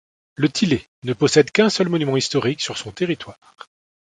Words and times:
Le 0.33 0.49
Thillay 0.49 0.83
ne 1.03 1.13
possède 1.13 1.51
qu'un 1.51 1.69
seul 1.69 1.87
monument 1.87 2.17
historique 2.17 2.61
sur 2.61 2.75
son 2.75 2.91
territoire. 2.91 3.37